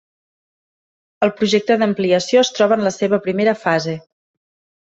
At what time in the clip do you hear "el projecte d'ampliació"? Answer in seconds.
1.27-2.43